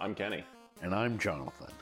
[0.00, 0.44] I'm Kenny.
[0.82, 1.72] And I'm Jonathan.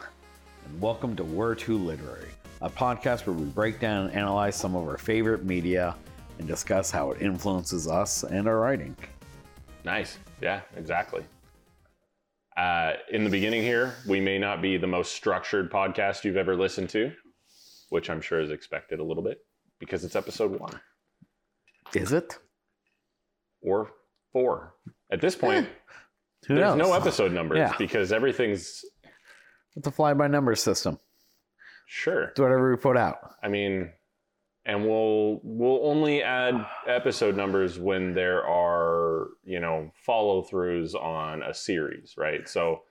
[0.64, 2.30] And welcome to We're Too Literary,
[2.62, 5.94] a podcast where we break down and analyze some of our favorite media
[6.38, 8.96] and discuss how it influences us and our writing.
[9.84, 10.18] Nice.
[10.40, 11.24] Yeah, exactly.
[12.56, 16.56] Uh, in the beginning here, we may not be the most structured podcast you've ever
[16.56, 17.12] listened to,
[17.90, 19.38] which I'm sure is expected a little bit
[19.78, 20.80] because it's episode one
[21.94, 22.38] Is it?
[23.60, 23.90] or
[24.32, 24.74] four.
[25.12, 25.68] At this point,
[26.46, 26.88] Who there's knows?
[26.88, 27.72] no episode numbers Yeah.
[27.78, 28.84] because everything's
[29.76, 30.98] It's a fly by numbers system.
[31.86, 32.24] sure.
[32.28, 33.34] It's whatever we put out.
[33.42, 33.92] I mean,
[34.64, 36.54] and we'll we'll only add
[36.86, 42.48] episode numbers when there are you know follow throughs on a series, right?
[42.48, 42.82] So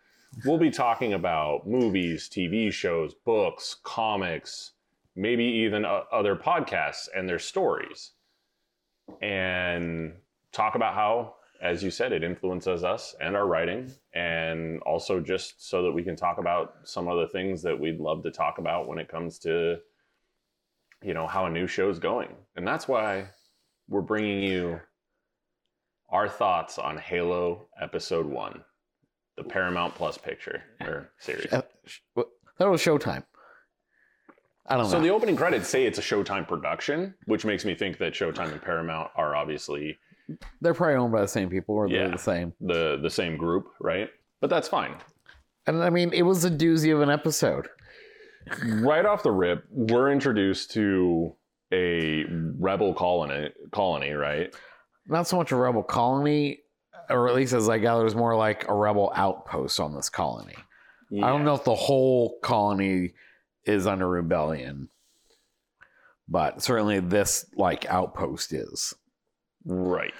[0.46, 4.72] we'll be talking about movies, TV shows, books, comics,
[5.16, 8.12] maybe even o- other podcasts and their stories,
[9.22, 10.14] and
[10.52, 15.68] talk about how, as you said, it influences us and our writing, and also just
[15.68, 18.88] so that we can talk about some other things that we'd love to talk about
[18.88, 19.78] when it comes to
[21.04, 23.28] you know how a new show's going and that's why
[23.90, 24.80] we're bringing you
[26.10, 28.64] our thoughts on halo episode one
[29.38, 31.62] the paramount plus picture or series Uh,
[32.58, 33.24] That was Showtime.
[34.68, 35.04] I don't so know.
[35.04, 38.62] the opening credits say it's a showtime production which makes me think that showtime and
[38.62, 39.98] paramount are obviously
[40.62, 42.12] they're probably owned by the same people or they're Yeah.
[42.12, 42.54] the same.
[42.62, 44.10] the the same group right
[44.42, 44.96] but that's fine
[45.68, 47.68] And I mean, it was a doozy of an episode.
[48.82, 51.34] right off the rip we're introduced to
[51.72, 52.26] a
[52.60, 54.54] rebel colony colony right
[55.08, 56.60] Not so much a rebel colony,
[57.10, 60.10] or at least as I gather, it was more like a rebel outpost on this
[60.10, 60.56] colony.
[61.14, 63.14] I don't know if the whole colony
[63.66, 64.90] is under rebellion,
[66.28, 68.94] but certainly this like outpost is.
[69.66, 70.14] Right.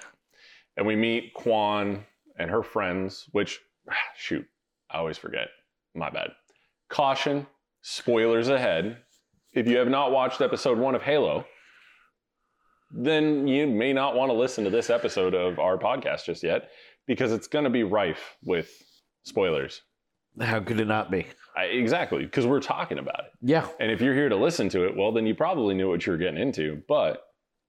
[0.76, 2.04] And we meet Kwan
[2.38, 3.60] and her friends, which,
[4.16, 4.46] shoot,
[4.90, 5.48] I always forget.
[5.94, 6.30] My bad.
[6.88, 7.46] Caution,
[7.82, 8.98] spoilers ahead.
[9.52, 11.46] If you have not watched episode one of Halo,
[12.90, 16.70] then you may not want to listen to this episode of our podcast just yet
[17.06, 18.70] because it's going to be rife with
[19.24, 19.82] spoilers.
[20.40, 21.26] How could it not be?
[21.56, 23.32] I, exactly, because we're talking about it.
[23.40, 26.04] Yeah, And if you're here to listen to it, well, then you probably knew what
[26.04, 26.82] you were getting into.
[26.86, 27.25] But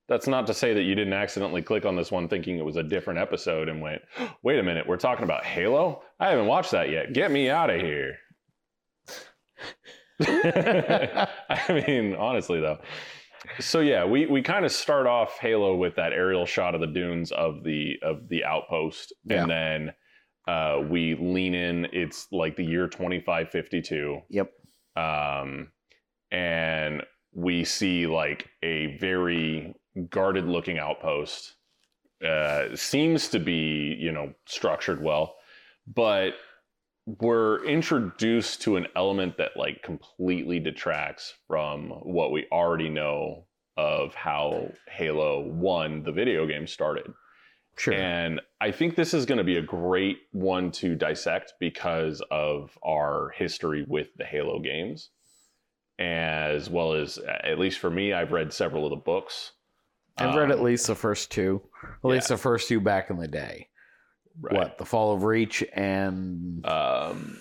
[0.07, 2.77] that's not to say that you didn't accidentally click on this one thinking it was
[2.77, 4.01] a different episode and went,
[4.41, 6.01] wait a minute, we're talking about Halo?
[6.19, 7.13] I haven't watched that yet.
[7.13, 8.15] Get me out of here.
[11.49, 12.79] I mean, honestly, though.
[13.59, 16.87] So yeah, we, we kind of start off Halo with that aerial shot of the
[16.87, 19.41] dunes of the of the outpost, Yeah.
[19.41, 19.93] and then
[20.47, 21.85] uh, we lean in.
[21.93, 24.51] It's like the year twenty five fifty two yep.
[24.95, 25.71] um,
[26.31, 27.03] and
[27.33, 29.73] we see like a very
[30.09, 31.55] guarded looking outpost.
[32.25, 35.35] Uh, seems to be, you know, structured well,
[35.85, 36.33] but
[37.05, 43.45] we're introduced to an element that like completely detracts from what we already know
[43.77, 47.13] of how Halo 1, the video game, started.
[47.77, 47.93] Sure.
[47.93, 52.77] And I think this is going to be a great one to dissect because of
[52.83, 55.11] our history with the Halo games.
[55.99, 59.53] As well as, at least for me, I've read several of the books.
[60.19, 63.17] I've read at Um, least the first two, at least the first two back in
[63.17, 63.67] the day.
[64.41, 64.53] right.
[64.55, 67.39] What the Fall of Reach and Um,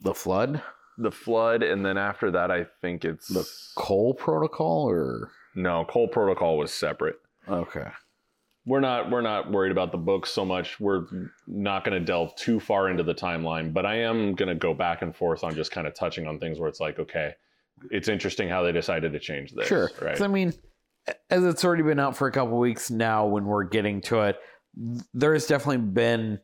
[0.00, 0.60] the Flood,
[0.98, 3.28] the Flood, and then after that, I think it's.
[3.28, 3.48] the
[3.80, 7.16] Cole Protocol, or no, Cole Protocol was separate.
[7.48, 7.86] okay.
[8.64, 10.78] we're not we're not worried about the books so much.
[10.80, 11.06] We're
[11.48, 14.72] not going to delve too far into the timeline, but I am going to go
[14.74, 17.34] back and forth on just kind of touching on things where it's like, okay,
[17.90, 19.66] it's interesting how they decided to change this.
[19.66, 19.90] Sure.
[20.00, 20.20] Right.
[20.20, 20.52] I mean,
[21.30, 24.38] as it's already been out for a couple weeks now, when we're getting to it,
[25.12, 26.40] there's definitely been,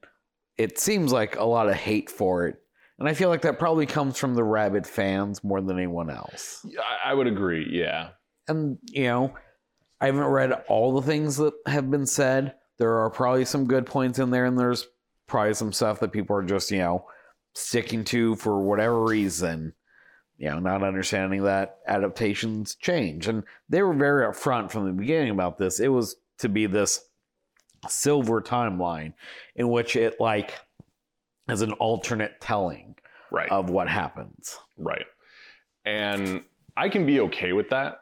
[0.56, 2.56] it seems like a lot of hate for it.
[2.98, 6.66] And I feel like that probably comes from the rabbit fans more than anyone else.
[6.78, 7.68] I, I would agree.
[7.70, 8.08] Yeah.
[8.48, 9.34] And, you know,
[10.00, 12.54] I haven't read all the things that have been said.
[12.78, 14.86] There are probably some good points in there, and there's
[15.26, 17.04] probably some stuff that people are just, you know,
[17.54, 19.74] sticking to for whatever reason.
[20.38, 23.26] You know, not understanding that adaptations change.
[23.26, 25.80] And they were very upfront from the beginning about this.
[25.80, 27.04] It was to be this
[27.88, 29.14] silver timeline
[29.56, 30.54] in which it, like,
[31.48, 32.94] is an alternate telling
[33.30, 33.50] Right.
[33.50, 34.56] of what happens.
[34.76, 35.06] Right.
[35.84, 36.44] And
[36.76, 37.98] I can be okay with that.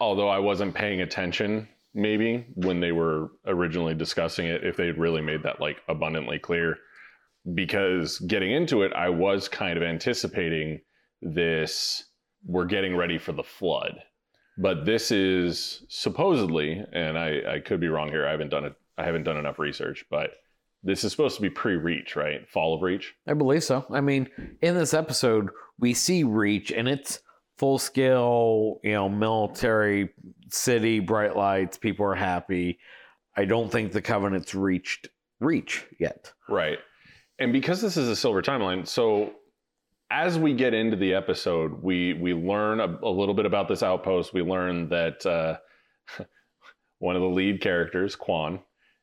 [0.00, 5.20] Although I wasn't paying attention maybe when they were originally discussing it, if they'd really
[5.20, 6.78] made that like abundantly clear.
[7.54, 10.80] Because getting into it, I was kind of anticipating
[11.22, 12.04] this
[12.46, 14.00] we're getting ready for the flood.
[14.56, 18.74] But this is supposedly, and I, I could be wrong here, I haven't done it
[19.00, 20.32] I haven't done enough research, but
[20.82, 22.46] this is supposed to be pre-Reach, right?
[22.48, 23.14] Fall of Reach.
[23.26, 23.86] I believe so.
[23.90, 24.28] I mean,
[24.60, 27.20] in this episode, we see Reach, and it's
[27.56, 30.10] full scale, you know, military
[30.50, 32.78] city, bright lights, people are happy.
[33.36, 35.08] I don't think the Covenant's reached
[35.40, 36.32] Reach yet.
[36.48, 36.78] Right.
[37.38, 39.32] And because this is a silver timeline, so
[40.10, 43.82] as we get into the episode, we we learn a, a little bit about this
[43.82, 44.34] outpost.
[44.34, 45.58] We learn that uh,
[46.98, 48.60] one of the lead characters, Kwan,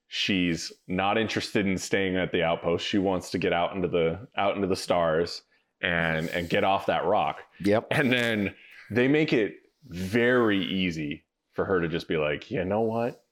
[0.08, 2.86] she's not interested in staying at the outpost.
[2.86, 5.44] She wants to get out into the out into the stars
[5.82, 7.40] and and get off that rock.
[7.64, 7.88] Yep.
[7.92, 8.54] And then
[8.92, 9.56] they make it
[9.88, 11.24] very easy
[11.54, 13.24] for her to just be like, you know what?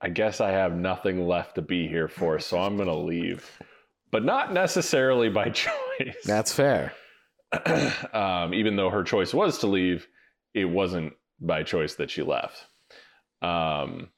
[0.00, 3.50] I guess I have nothing left to be here for, so I'm gonna leave.
[4.12, 6.16] But not necessarily by choice.
[6.24, 6.92] That's fair.
[8.12, 10.06] um, even though her choice was to leave,
[10.54, 12.66] it wasn't by choice that she left.
[13.42, 14.10] Um,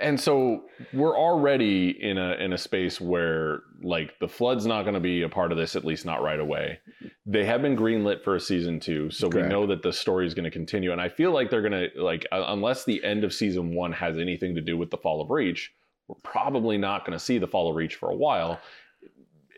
[0.00, 4.94] and so we're already in a in a space where like the flood's not going
[4.94, 6.78] to be a part of this at least not right away
[7.26, 9.46] they have been greenlit for a season two so Correct.
[9.46, 11.90] we know that the story is going to continue and i feel like they're going
[11.90, 14.96] to like uh, unless the end of season one has anything to do with the
[14.96, 15.72] fall of reach
[16.08, 18.60] we're probably not going to see the fall of reach for a while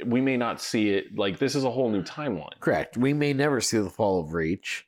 [0.07, 2.97] we may not see it like this is a whole new timeline Correct.
[2.97, 4.87] We may never see the fall of Reach.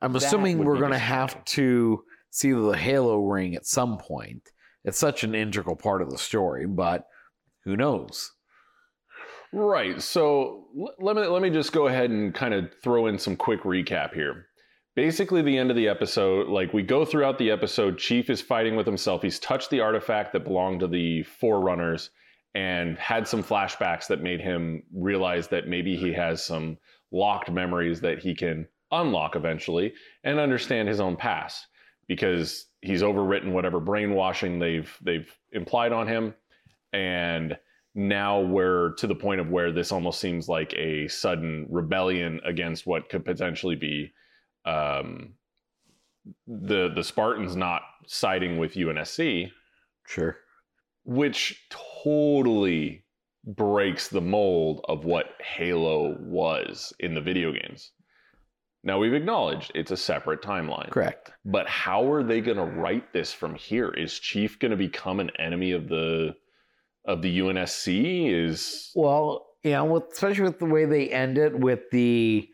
[0.00, 4.50] I'm That assuming we're going to have to see the Halo ring at some point.
[4.84, 7.06] It's such an integral part of the story, but
[7.64, 8.32] who knows?
[9.52, 10.00] Right.
[10.02, 13.36] So l- let me let me just go ahead and kind of throw in some
[13.36, 14.46] quick recap here.
[14.94, 18.76] Basically, the end of the episode, like we go throughout the episode, Chief is fighting
[18.76, 19.22] with himself.
[19.22, 22.10] He's touched the artifact that belonged to the Forerunners
[22.54, 26.76] and had some flashbacks that made him realize that maybe he has some
[27.10, 29.94] locked memories that he can unlock eventually
[30.24, 31.66] and understand his own past
[32.08, 36.34] because he's overwritten whatever brainwashing they've they've implied on him.
[36.92, 37.56] And
[37.94, 42.86] now we're to the point of where this almost seems like a sudden rebellion against
[42.86, 44.12] what could potentially be
[44.64, 45.34] um,
[46.46, 49.50] the the Spartans not siding with UNSC,
[50.06, 50.36] Sure.
[51.04, 51.66] which
[52.02, 53.04] totally
[53.44, 57.92] breaks the mold of what Halo was in the video games.
[58.84, 60.90] Now we've acknowledged it's a separate timeline.
[60.90, 61.32] Correct.
[61.44, 63.90] But how are they going to write this from here?
[63.90, 66.34] Is Chief going to become an enemy of the
[67.04, 68.32] of the UNSC?
[68.32, 72.48] Is Well, you know, with, especially with the way they end it with the,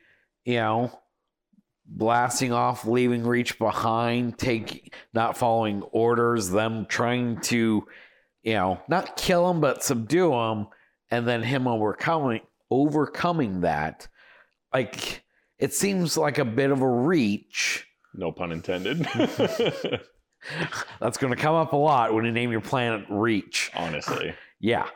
[0.44, 0.92] you know,
[1.86, 7.86] blasting off, leaving Reach behind, take not following orders, them trying to,
[8.48, 10.68] you know, not kill him but subdue him,
[11.10, 12.40] and then him overcoming
[12.70, 14.08] overcoming that.
[14.72, 15.22] Like
[15.58, 17.86] it seems like a bit of a reach.
[18.14, 18.98] no pun intended.
[21.00, 23.70] That's going to come up a lot when you name your planet Reach.
[23.74, 24.86] Honestly, yeah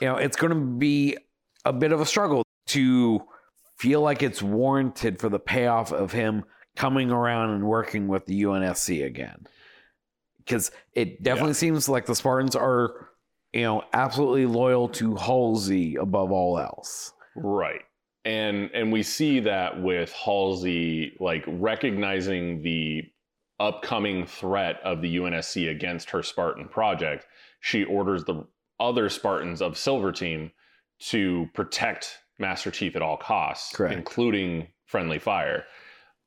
[0.00, 1.16] you know it's going to be
[1.64, 3.20] a bit of a struggle to
[3.76, 6.44] feel like it's warranted for the payoff of him
[6.76, 9.46] coming around and working with the UNSC again
[10.50, 11.54] because it definitely Yeah.
[11.54, 13.08] seems like the Spartans are
[13.52, 17.82] you know absolutely loyal to Halsey above all else right.
[18.24, 23.04] And and we see that with Halsey like recognizing the
[23.60, 27.26] upcoming threat of the UNSC against her Spartan project,
[27.60, 28.46] she orders the
[28.78, 30.50] other Spartans of Silver Team
[31.10, 33.94] to protect Master Chief at all costs, Correct.
[33.94, 35.64] including friendly fire.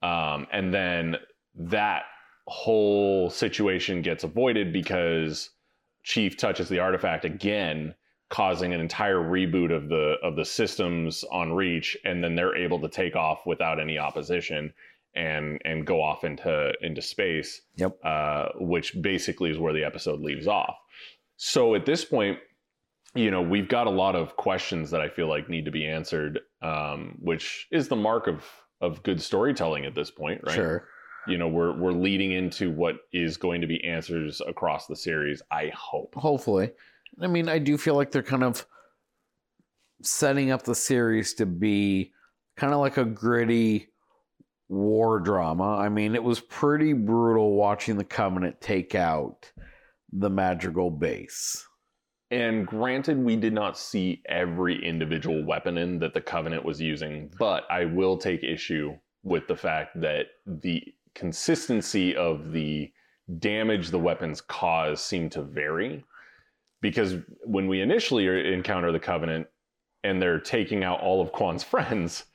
[0.02, 1.18] Um, and then
[1.56, 2.04] that
[2.48, 5.50] whole situation gets avoided because
[6.04, 7.96] Chief touches the artifact again,
[8.30, 12.80] causing an entire reboot of the of the systems on Reach, and then they're able
[12.82, 14.74] to take off without any opposition
[15.16, 17.62] and and go off into into space.
[17.78, 17.98] Yep.
[18.04, 20.76] Uh, which basically is where the episode leaves off.
[21.38, 22.38] So at this point,
[23.16, 25.86] you know, we've got a lot of questions that I feel like need to be
[25.86, 28.44] answered, um, which is the mark of
[28.82, 30.54] of good storytelling at this point, right?
[30.54, 30.90] sure
[31.28, 35.42] You know, we're we're leading into what is going to be answers across the series.
[35.52, 36.14] I hope.
[36.16, 36.72] hopefully
[37.22, 38.66] I mean I do feel like they're kind of
[40.02, 42.12] setting up the series to be
[42.58, 43.88] kind of like a gritty
[44.70, 45.78] war drama.
[45.78, 49.52] I mean, it was pretty brutal watching the Covenant take out
[50.12, 51.66] the Madrigal base.
[52.32, 57.32] And granted, we did not see every individual weapon in that the Covenant was using,
[57.38, 60.84] but I will take issue with the fact that the
[61.16, 62.92] consistency of the
[63.40, 66.04] damage the weapons cause seem to vary.
[66.82, 67.16] Because
[67.46, 69.48] when we initially er, encounter the Covenant
[70.04, 72.26] and they're taking out all of Kwan's friends,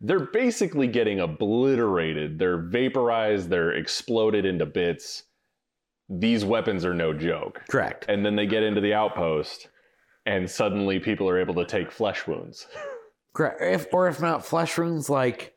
[0.00, 2.38] they're basically getting obliterated.
[2.38, 5.24] They're vaporized, they're exploded into bits.
[6.08, 8.04] These weapons are no joke Correct.
[8.08, 9.68] and then they get into the outpost
[10.26, 12.66] and suddenly people are able to take flesh wounds.
[13.32, 13.60] Correct.
[13.62, 15.54] If or if not flesh wounds, like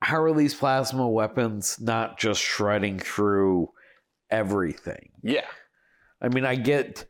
[0.00, 3.70] how are these plasma weapons not just shredding through
[4.30, 5.10] everything?
[5.22, 5.46] Yeah.
[6.20, 7.04] I mean, I get,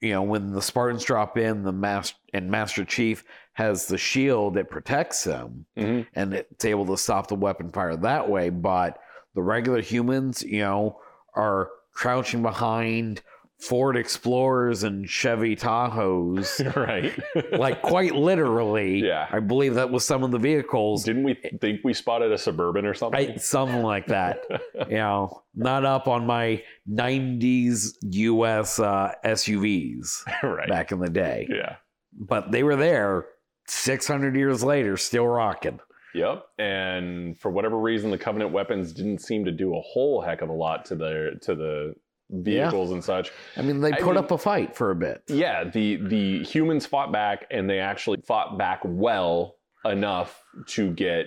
[0.00, 4.54] you know, when the Spartans drop in, the master and Master Chief has the shield
[4.54, 6.06] that protects them, Mhm.
[6.14, 8.50] and it's able to stop the weapon fire that way.
[8.50, 8.98] But
[9.34, 11.00] the regular humans, you know,
[11.34, 13.22] are crouching behind
[13.60, 17.12] Ford Explorers and Chevy Tahoes, right.
[17.58, 19.06] like quite literally.
[19.06, 19.28] Yeah.
[19.30, 21.04] I believe that was some of the vehicles.
[21.04, 23.32] Didn't we think we spotted a suburban or something?
[23.32, 24.40] I, something like that.
[24.88, 30.68] you know, not up on my 90s US uh, SUVs right.
[30.68, 31.76] back in the day, Yeah.
[32.18, 33.26] but they were there
[33.66, 35.80] 600 years later, still rocking.
[36.14, 36.44] Yep.
[36.58, 40.48] And for whatever reason, the Covenant weapons didn't seem to do a whole heck of
[40.48, 41.94] a lot to their to the
[42.30, 43.30] vehicles and such.
[43.56, 45.22] I mean, they I put mean- up a fight for a bit.
[45.28, 51.26] Yeah, the the humans fought back, and they actually fought back well enough to get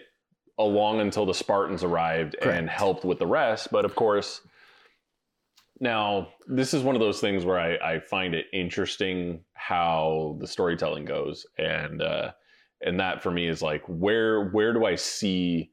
[0.60, 3.70] along until the Spartans arrived and helped with the rest.
[3.72, 4.42] But of course,
[5.80, 10.48] now this is one of those things where I, I find it interesting how the
[10.48, 12.32] storytelling goes, and uh,
[12.82, 15.72] and that for me is like where where do I see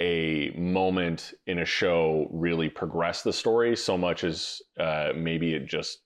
[0.00, 5.66] a moment in a show really progress the story so much as uh, maybe it
[5.66, 5.98] just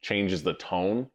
[0.00, 1.08] changes the tone.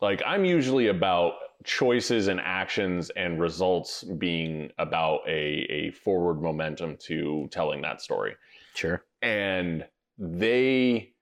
[0.00, 1.34] Like I'm usually about
[1.64, 8.34] choices and actions and results being about a, a forward momentum to telling that story.
[8.74, 9.04] Sure.
[9.20, 9.84] And
[10.16, 11.12] they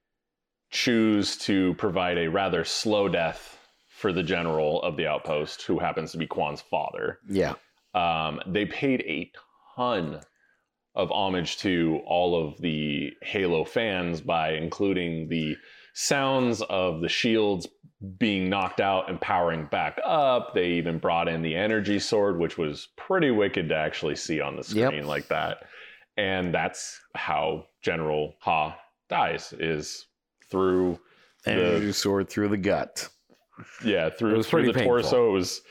[0.70, 6.12] choose to provide a rather slow death for the general of the outpost, who happens
[6.12, 7.18] to be Kwan's father.
[7.28, 7.54] Yeah.
[7.94, 9.32] Um, they paid a
[9.78, 10.20] ton
[10.94, 15.56] of homage to all of the Halo fans by including the
[15.94, 17.68] sounds of the shields
[18.18, 20.54] being knocked out and powering back up.
[20.54, 24.56] They even brought in the energy sword, which was pretty wicked to actually see on
[24.56, 24.88] the Yep.
[24.90, 25.64] screen like that.
[26.16, 28.76] And that's how General Ha
[29.08, 30.06] dies is
[30.50, 30.99] through
[31.44, 33.08] the Energy sword through the gut.
[33.85, 35.00] yeah, through, through the painful.
[35.00, 35.28] torso.
[35.28, 35.62] It was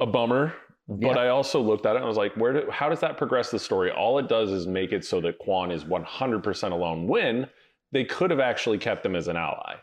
[0.00, 0.52] a bummer.
[0.88, 1.18] But Yeah.
[1.18, 3.50] I also looked at it and I was like, where do, how does that progress
[3.50, 3.90] the story?
[3.90, 7.48] All it does is make it so that Kwan is 100% alone when
[7.92, 9.74] they could have actually kept him as an ally.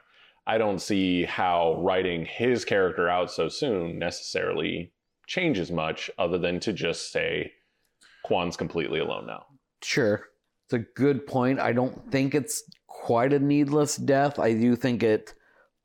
[0.48, 4.92] I don't see how writing his character out so soon necessarily
[5.28, 7.52] changes much other than to just say
[8.24, 9.46] Kwan's completely alone now.
[9.82, 10.26] Sure.
[10.66, 11.60] It's a good point.
[11.60, 14.40] I don't think it's quite a needless death.
[14.40, 15.34] I do think it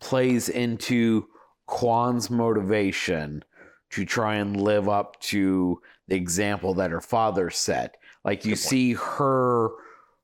[0.00, 1.26] plays into
[1.66, 3.44] Kwan's motivation
[3.90, 7.96] to try and live up to the example that her father set.
[8.24, 9.70] Like you see her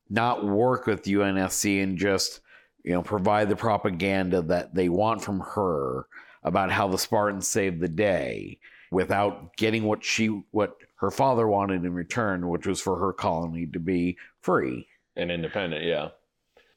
[0.09, 2.41] not work with UNSC and just,
[2.85, 6.07] you know, provide the propaganda that they want from her
[6.43, 8.59] about how the Spartans saved the day
[8.93, 13.67] without getting what she what her father wanted in return, which was for her colony
[13.67, 14.87] to be free.
[15.17, 16.11] and independent yeah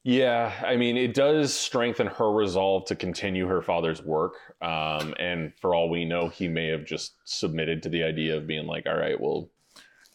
[0.04, 5.54] yeah i mean it does strengthen her resolve to continue her father's work um, and
[5.60, 8.86] for all we know he may have just submitted to the idea of being like
[8.88, 9.50] all right well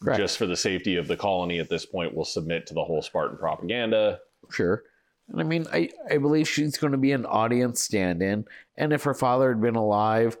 [0.01, 0.19] Correct.
[0.19, 3.01] just for the safety of the colony at this point we'll submit to the whole
[3.01, 4.19] spartan propaganda
[4.51, 4.83] Sure.
[5.29, 8.45] And I mean, I, I believe she's going to be an audience stand in.
[8.77, 10.37] And if her father had been alive,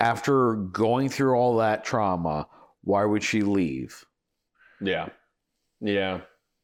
[0.00, 2.48] after going through all that trauma,
[2.82, 4.04] why would she leave?
[4.78, 5.08] yeah
[5.80, 6.20] yeah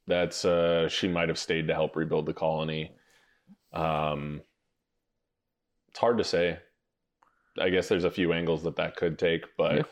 [0.07, 2.91] that's uh she might have stayed to help rebuild the colony
[3.73, 4.41] um
[5.89, 6.59] it's hard to say
[7.61, 9.83] i guess there's a few angles that that could take but Yeah.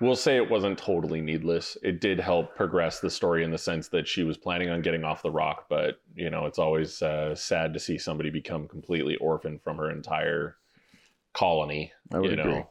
[0.00, 3.88] we'll say it wasn't totally needless it did help progress the story in the sense
[3.88, 7.34] that she was planning on getting off the rock but you know it's always uh,
[7.34, 10.56] sad to see somebody become completely orphaned from her entire
[11.32, 12.52] colony I would you agree.
[12.52, 12.70] know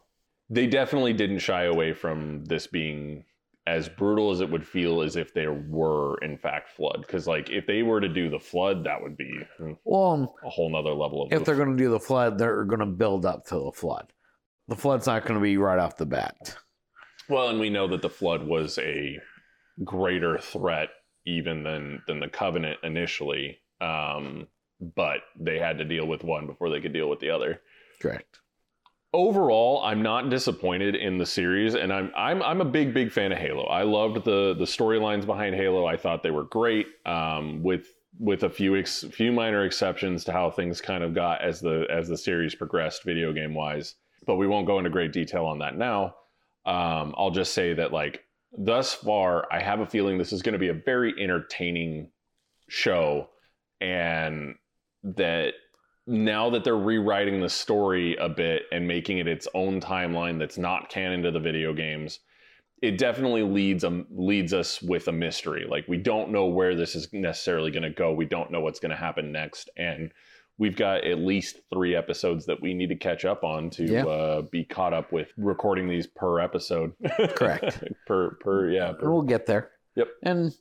[0.50, 3.24] they definitely didn't shy away from this being
[3.70, 7.52] as brutal as it would feel as if there were in fact flood because like
[7.52, 10.94] if they were to do the flood that would be mm, Well, a whole nother
[10.94, 13.56] level of if they're going to do the flood, they're going to build up to
[13.66, 14.12] the flood.
[14.68, 16.58] The flood's not going to be right off the bat.
[17.30, 19.20] well and we know that the flood was a
[19.84, 20.90] greater threat
[21.26, 24.48] even than than the covenant initially um
[24.96, 27.62] but they had to deal with one before they could deal with the other
[28.02, 28.40] Correct.
[29.14, 33.32] Overall, I'm not disappointed in the series, and I'm I'm I'm a big big fan
[33.32, 33.66] of Halo.
[33.66, 35.86] I loved the the storylines behind Halo.
[35.86, 36.88] I thought they were great.
[37.06, 37.88] Um, with
[38.20, 41.86] with a few ex, few minor exceptions to how things kind of got as the
[41.90, 43.96] as the series progressed, video game wise.
[44.26, 46.16] But we won't go into great detail on that now.
[46.66, 48.24] Um, I'll just say that like
[48.58, 52.12] thus far, I have a feeling this is going to be a very entertaining
[52.68, 53.30] show,
[53.82, 54.56] and
[55.04, 55.54] that
[56.10, 60.58] now that they're rewriting the story a bit and making it its own timeline that's
[60.58, 62.20] not canon to the video games,
[62.82, 65.66] it definitely leads um, leads us with a mystery.
[65.70, 68.12] Like we don't know where this is necessarily going to go.
[68.14, 70.12] We don't know what's going to happen next, and
[70.58, 74.06] we've got at least three episodes that we need to catch up on to Yeah.
[74.06, 76.94] uh, be caught up with recording these per episode.
[77.36, 77.84] Correct.
[78.08, 78.94] per per yeah.
[78.94, 79.72] Per, We'll get there.
[79.96, 80.08] Yep.
[80.24, 80.54] And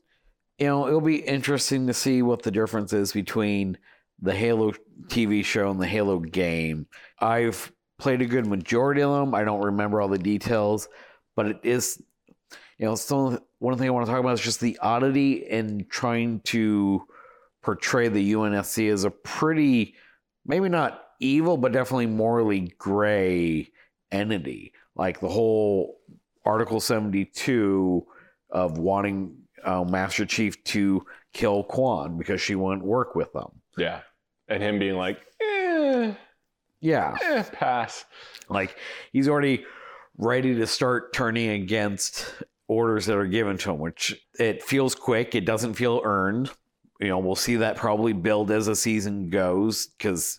[0.58, 3.78] you know, it'll be interesting to see what the difference is between
[4.20, 4.72] the Halo
[5.06, 6.86] TV show and the Halo game.
[7.20, 9.34] I've played a good majority of them.
[9.34, 10.88] I don't remember all the details,
[11.36, 12.02] but it is
[12.78, 15.86] you know, some one thing I want to talk about is just the oddity in
[15.90, 17.04] trying to
[17.62, 19.96] portray the UNSC as a pretty
[20.46, 23.70] maybe not evil, but definitely morally gray
[24.12, 24.72] entity.
[24.94, 25.98] Like the whole
[26.44, 28.06] Article 72
[28.50, 33.50] of wanting uh, Master Chief to kill Kwan because she wouldn't work with them.
[33.76, 34.00] yeah,
[34.48, 36.12] and him being like, eh,
[36.80, 37.16] Yeah.
[37.22, 38.04] eh, pass.
[38.48, 38.76] Like
[39.12, 39.64] he's already
[40.16, 42.34] ready to start turning against
[42.66, 45.34] orders that are given to him, which it feels quick.
[45.34, 46.50] It doesn't feel earned.
[47.00, 50.38] You know, we'll see that probably build as the season goes because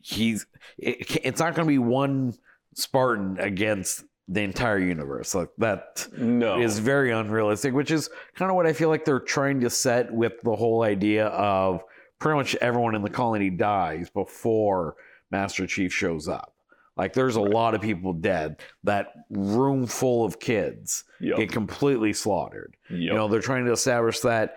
[0.00, 0.46] he's.
[0.78, 2.34] It, it's not going to be one
[2.74, 5.34] Spartan against the entire universe.
[5.34, 9.18] Like that No, is very unrealistic, which is kind of what I feel like they're
[9.18, 11.82] trying to set with the whole idea of
[12.18, 14.96] pretty much everyone in the colony dies before
[15.30, 16.54] Master Chief shows up.
[16.96, 18.56] Like there's a lot of people dead.
[18.84, 21.36] That room full of kids Yep.
[21.36, 22.76] get completely slaughtered.
[22.90, 22.98] Yep.
[23.00, 24.56] You know, they're trying to establish that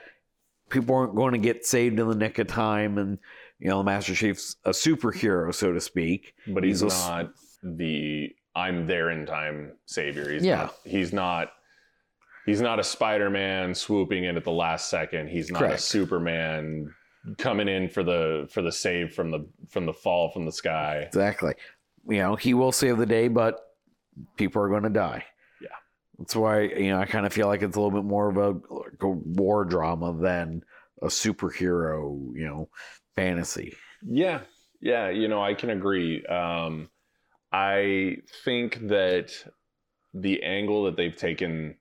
[0.70, 3.20] people aren't going to get saved in the nick of time and
[3.60, 6.34] you know, the Master Chief's a superhero, so to speak.
[6.48, 10.32] but he's, he's a not the I'm there in time savior.
[10.32, 10.56] He's Yeah.
[10.56, 11.52] not, he's not
[12.48, 15.30] he's not a Spider-Man swooping in at the last second.
[15.30, 15.76] He's not Correct.
[15.76, 16.92] a Superman
[17.38, 21.04] coming in for the for the save from the from the fall from the sky.
[21.08, 21.54] Exactly.
[22.08, 23.60] You know, he will save the day, but
[24.38, 25.24] people are going to die.
[25.62, 25.68] Yeah.
[26.18, 28.38] That's why, you know, I kind of feel like it's a little bit more of
[28.38, 30.64] a, like a war drama than
[31.02, 32.70] a superhero, you know,
[33.16, 33.76] fantasy.
[34.04, 34.42] Yeah,
[34.82, 36.26] yeah, you know, I can agree.
[36.26, 36.90] Um,
[37.52, 39.32] I think that
[40.14, 41.76] the angle that they've taken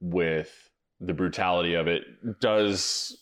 [0.00, 0.70] with
[1.00, 2.04] the brutality of it
[2.40, 3.16] does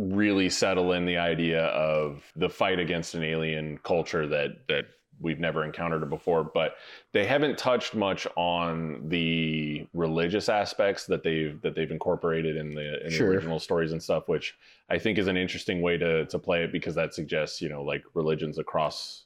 [0.00, 4.84] really settle in the idea of the fight against an alien culture that that
[5.22, 6.76] we've never encountered before but
[7.12, 13.04] they haven't touched much on the religious aspects that they've that they've incorporated in the
[13.04, 13.28] in Sure.
[13.28, 14.54] the original stories and stuff which
[14.88, 17.82] I think is an interesting way to to play it because that suggests you know
[17.82, 19.24] like religions across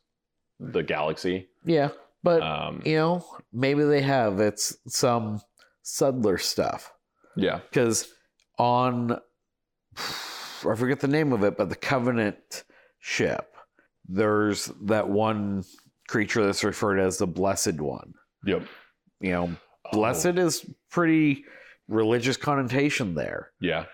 [0.59, 1.49] the galaxy.
[1.65, 1.91] Yeah.
[2.23, 4.41] But, Um, you know, maybe they have.
[4.41, 5.43] It's some
[5.83, 6.91] subtler stuff.
[7.37, 8.11] yeah, Because
[8.57, 9.21] on,
[10.67, 12.65] I forget the name of it, but the Covenant
[12.99, 13.55] ship,
[14.09, 15.65] there's that one
[16.09, 18.15] creature that's referred as the Blessed One.
[18.45, 18.63] yep.
[19.21, 21.45] You know, Oh, blessed is pretty
[21.89, 23.51] religious connotation there.
[23.61, 23.85] yeah,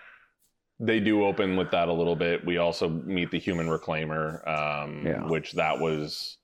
[0.79, 2.45] they do open with that a little bit.
[2.45, 5.27] We also meet the human reclaimer, um, Yeah.
[5.27, 6.37] which that was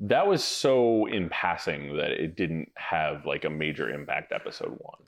[0.00, 4.30] that was so in passing that it didn't have like a major impact.
[4.32, 5.02] Episode one,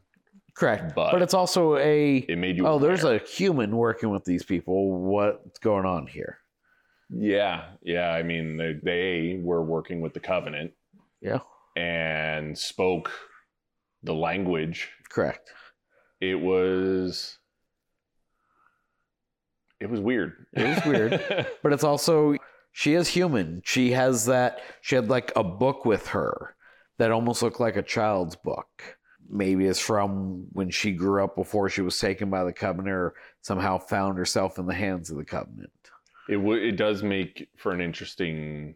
[0.55, 0.95] Correct.
[0.95, 2.67] But- But, it's also a it made you.
[2.67, 4.93] oh, there's a human working with these people.
[5.01, 6.39] What's going on here?
[7.13, 8.11] yeah, yeah.
[8.13, 10.73] I mean, they, they were working with the covenant
[11.21, 11.41] Yeah.
[11.77, 13.11] and spoke
[14.05, 15.51] the language Correct.
[16.21, 17.37] it was
[19.81, 21.47] it was weird It was weird.
[21.63, 22.37] But it's also
[22.73, 23.63] she is human.
[23.65, 26.55] She has that she had like a book with her
[26.99, 28.97] that almost looked like a child's book.
[29.31, 33.15] Maybe it's from when she grew up before she was taken by the covenant or
[33.43, 35.71] somehow found herself in the hands of the covenant.
[36.29, 38.75] it w- it does make for an interesting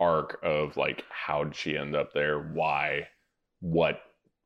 [0.00, 2.40] arc of like how did she end up there?
[2.52, 3.06] Why?
[3.60, 4.00] What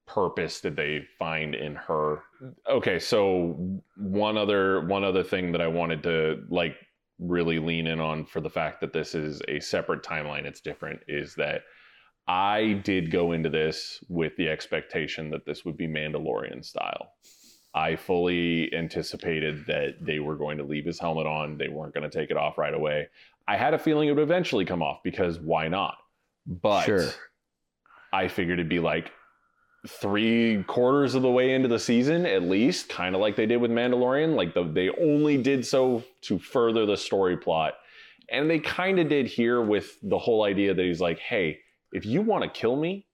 [0.07, 2.23] purpose did they find in her?
[2.69, 6.77] Okay so one other one other thing that i wanted to like
[7.19, 11.01] really lean in on for the fact that this is a separate timeline it's different
[11.09, 11.63] is that
[12.29, 17.13] i did go into this with the expectation that this would be mandalorian style
[17.75, 22.09] i fully anticipated that they were going to leave his helmet on they weren't going
[22.09, 23.09] to take it off right away
[23.47, 25.97] i had a feeling it would eventually come off because why not
[26.49, 27.11] but Sure.
[28.13, 29.13] I figured it'd be like
[29.87, 33.59] three quarters of the way into the season, at least, kind of like they did
[33.59, 34.35] with Mandalorian.
[34.35, 37.75] Like the, they only did so to further the story plot.
[38.31, 41.61] And they kind of did here with the whole idea that he's like, hey,
[41.93, 43.07] if you want to kill me,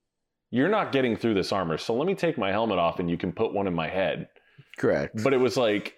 [0.51, 1.77] you're not getting through this armor.
[1.77, 4.29] So let me take my helmet off and you can put one in my head.
[4.77, 5.21] Correct.
[5.23, 5.95] But it was like,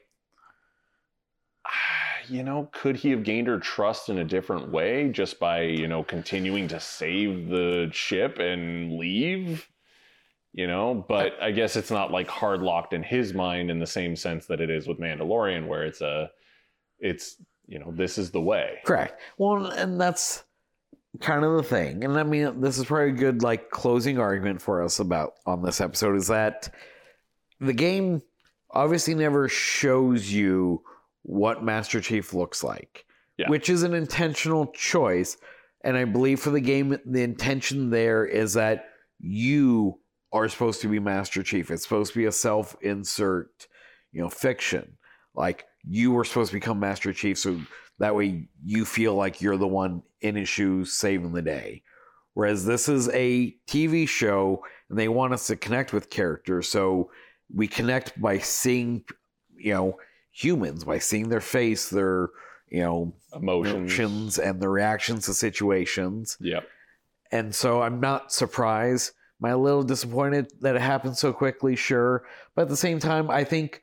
[2.28, 5.88] you know, could he have gained her trust in a different way just by, you
[5.88, 9.68] know, continuing to save the ship and leave?
[10.54, 13.86] You know, but I guess it's not like hard locked in his mind in the
[13.86, 16.32] same sense that it is with Mandalorian, where it's a,
[16.98, 17.36] it's,
[17.68, 18.80] you know, this is the way.
[18.84, 19.22] Correct.
[19.38, 20.46] Well, and that's
[21.20, 22.04] kind of the thing.
[22.04, 25.62] And I mean, this is probably a good like closing argument for us about on
[25.62, 26.74] this episode is that
[27.60, 28.22] the game
[28.72, 30.84] obviously never shows you
[31.24, 33.06] what Master Chief looks like,
[33.38, 33.50] Yeah.
[33.50, 35.38] which is an intentional choice.
[35.84, 38.86] And I believe for the game, the intention there is that
[39.20, 40.00] you
[40.34, 41.72] are supposed to be Master Chief.
[41.72, 43.68] It's supposed to be a self insert,
[44.12, 44.98] you know, fiction.
[45.34, 47.60] Like you were supposed to become Master Chief, so
[48.00, 51.84] that way you feel like you're the one in his shoes saving the day.
[52.34, 56.68] Whereas this is a TV show and they want us to connect with characters.
[56.68, 57.10] So
[57.54, 59.04] we connect by seeing,
[59.56, 59.98] you know,
[60.32, 62.30] humans, by seeing their face, their,
[62.70, 63.76] you know, Emotions.
[63.76, 66.38] emotions and their reactions to situations.
[66.40, 66.68] Yep.
[67.32, 69.14] And so I'm not surprised.
[69.42, 71.76] Am I a little disappointed that it happened so quickly?
[71.76, 72.26] Sure.
[72.56, 73.82] But at the same time, I think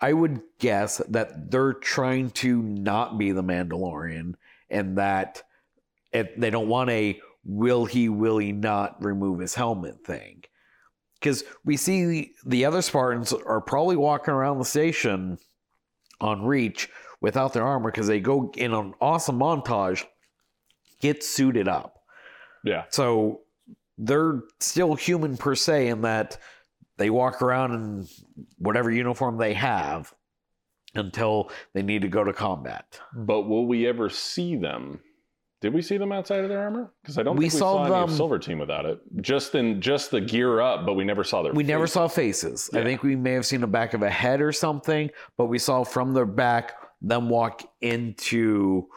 [0.00, 4.34] I would guess that they're trying to not be the Mandalorian
[4.70, 5.42] and that
[6.12, 10.44] it, they don't want a will he, will he not remove his helmet thing.
[11.18, 15.38] Because we see the, the other Spartans are probably walking around the station
[16.20, 16.88] on Reach
[17.20, 20.04] without their armor because they go in an awesome montage,
[21.00, 22.02] get suited up.
[22.64, 22.84] Yeah.
[22.90, 23.40] So
[23.96, 26.38] they're still human per se in that
[26.98, 28.08] they walk around in
[28.58, 30.12] whatever uniform they have
[30.94, 33.00] until they need to go to combat.
[33.14, 35.00] But will we ever see them?
[35.60, 36.92] Did we see them outside of their armor?
[37.02, 39.00] Because I don't We think we saw saw, them- Silver Team without it.
[39.20, 41.52] Just in just the gear up, but we never saw their.
[41.52, 42.70] We never saw faces.
[42.72, 45.58] I think we may have seen the back of a head or something, but we
[45.58, 48.88] saw from their back them walk into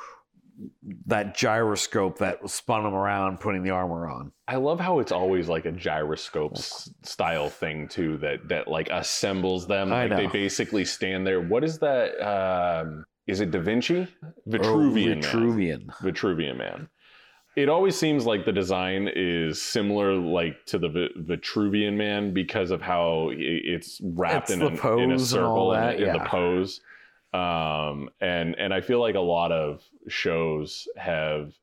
[1.07, 4.31] that gyroscope that spun them around, putting the armor on.
[4.47, 8.89] I love how it's always like a gyroscope s- style thing too that that like
[8.89, 9.91] assembles them.
[9.91, 11.41] I Like they basically stand there.
[11.41, 12.19] What is that?
[12.21, 14.01] Um, is it Da Vinci?
[14.01, 15.23] Or Vitruvian man.
[15.23, 15.85] Vitruvian.
[16.01, 16.89] Vitruvian man.
[17.57, 22.71] It always seems like the design is similar, like to the Vi- Vitruvian man, because
[22.71, 26.13] of how it's wrapped It's in, pose in and a all circle in, that, in
[26.13, 26.79] the pose.
[27.33, 31.53] Um, and and I feel like a lot of shows have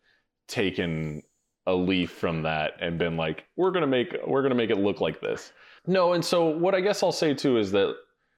[0.47, 1.23] taken
[1.67, 5.01] a leaf from that and been like, we're gonna make we're gonna make it look
[5.01, 5.53] like this.
[5.87, 7.95] No, and so what I guess I'll say too is that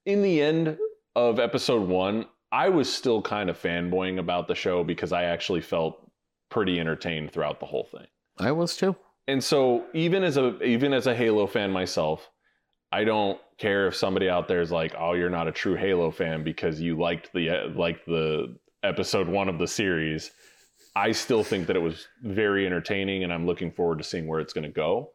[0.06, 0.76] in the end
[1.14, 5.60] of episode one, I was still kind of fanboying about the show because I actually
[5.60, 6.10] felt
[6.48, 8.06] pretty entertained throughout the whole thing.
[8.38, 8.96] I was too.
[9.28, 12.28] And so even as a even as a Halo fan myself,
[12.90, 16.11] I don't care if somebody out there is like, "Oh, you're not a true Halo
[16.11, 20.33] fan because you liked the like the episode 1 of the series."
[20.96, 24.40] I still think that it was very entertaining and I'm looking forward to seeing where
[24.40, 25.12] it's going to go.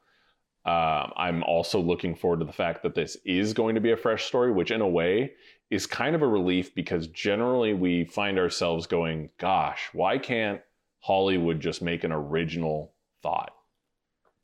[0.66, 3.98] Um, I'm also looking forward to the fact that this is going to be a
[3.98, 5.34] fresh story, which in a way
[5.70, 10.62] is kind of a relief because generally we find ourselves going, gosh, why can't
[11.02, 13.54] Hollywood just make an original thought?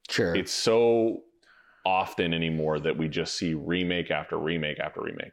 [0.09, 0.35] Sure.
[0.35, 1.23] It's so
[1.85, 5.31] often anymore that we just see remake after remake after remake.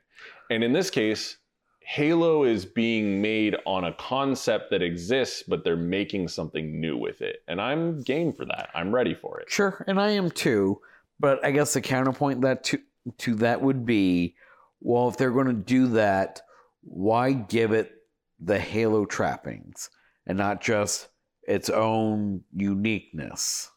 [0.51, 1.37] And in this case,
[1.81, 7.23] Halo is being made on a concept that exists, but they're making something new with
[7.23, 7.43] it.
[7.49, 8.69] And I'm game for that.
[8.75, 9.51] I'm ready for it.
[9.51, 10.81] Sure, and I am too.
[11.19, 12.81] But I guess the counterpoint that to
[13.19, 14.37] to that would be,
[14.81, 16.43] well, if they're going to do that,
[16.83, 17.91] why give it
[18.39, 19.89] the Halo trappings
[20.27, 21.09] and not just
[21.43, 23.71] its own uniqueness?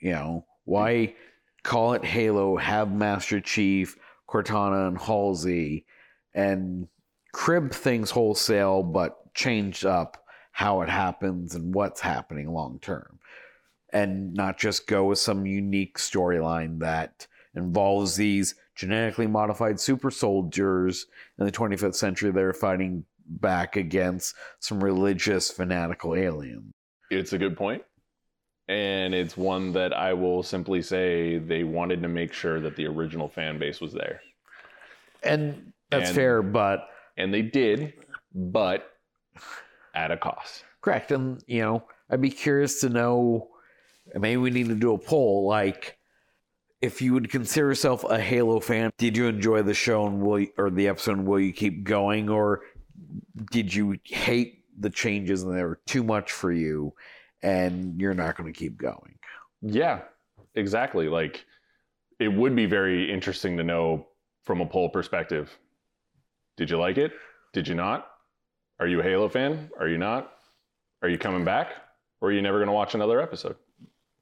[0.00, 1.14] You know, why
[1.62, 2.56] call it Halo?
[2.56, 3.96] Have Master Chief,
[4.28, 5.86] Cortana, and Halsey,
[6.34, 6.88] and
[7.32, 13.18] crib things wholesale, but change up how it happens and what's happening long term
[13.92, 21.06] and not just go with some unique storyline that involves these genetically modified super soldiers
[21.38, 26.72] in the 25th century that are fighting back against some religious fanatical aliens.
[27.10, 27.82] It's a good point.
[28.70, 32.86] And it's one that I will simply say they wanted to make sure that the
[32.86, 34.20] original fan base was there.
[35.24, 37.94] And that's And- fair, but And they did,
[38.32, 38.92] but
[39.92, 40.64] at a cost.
[40.82, 41.10] correct.
[41.10, 43.50] And, you know, I'd be curious to know
[44.14, 45.98] maybe we need to do a poll like,
[46.80, 50.38] if you would consider yourself a Halo fan, did you enjoy the show and will
[50.38, 52.62] you, or the episode and will you keep going or
[53.50, 56.94] did you hate the changes and they were too much for you
[57.42, 59.18] and you're not going to keep going?
[59.62, 60.00] Yeah,
[60.54, 61.08] exactly.
[61.08, 61.44] Like
[62.18, 64.06] it would be very interesting to know
[64.42, 65.58] from a poll perspective.
[66.56, 67.12] Did you like it?
[67.52, 68.08] Did you not?
[68.78, 69.70] Are you a Halo fan?
[69.78, 70.32] Are you not?
[71.02, 71.72] Are you coming back?
[72.20, 73.56] Or are you never going to watch another episode?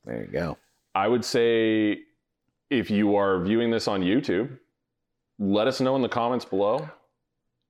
[0.05, 0.57] There you go.
[0.95, 2.01] I would say
[2.71, 4.59] if you are viewing this on YouTube,
[5.39, 6.89] let us know in the comments below.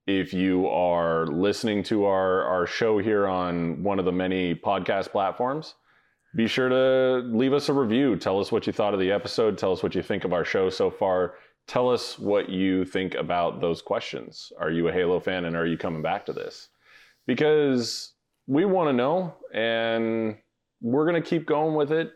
[0.09, 5.11] If you are listening to our, our show here on one of the many podcast
[5.11, 5.75] platforms,
[6.35, 8.15] be sure to leave us a review.
[8.15, 9.55] Tell us what you thought of the episode.
[9.55, 11.35] Tell us what you think of our show so far.
[11.67, 14.51] Tell us what you think about those questions.
[14.59, 16.69] Are you a Halo fan and are you coming back to this?
[17.27, 18.13] Because
[18.47, 20.37] we want to know and
[20.81, 22.13] we're going to keep going with it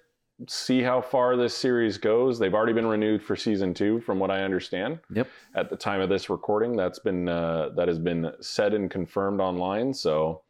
[0.48, 2.40] see how far this series goes.
[2.40, 5.00] They've already been renewed for season two, from what I understand.
[5.14, 5.28] Yep.
[5.56, 9.40] At the time of this recording, that's been uh, that has been said and confirmed
[9.40, 9.94] online.
[9.94, 10.42] So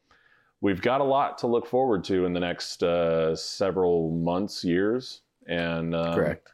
[0.62, 5.22] we've got a lot to look forward to in the next uh, several months, years,
[5.48, 6.50] and um, Correct.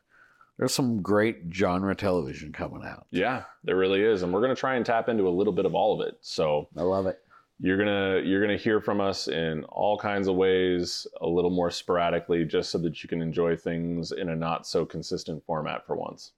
[0.58, 3.08] There's some great genre television coming out.
[3.12, 5.66] Yeah, there really is, and we're going to try and tap into a little bit
[5.66, 6.18] of all of it.
[6.20, 7.20] So I love it.
[7.60, 11.70] You're gonna you're gonna hear from us in all kinds of ways a little more
[11.70, 15.96] sporadically just so that you can enjoy things in a not so consistent format for
[15.96, 16.32] once.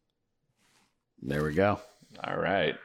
[1.22, 1.80] There we go.
[2.24, 2.76] all right.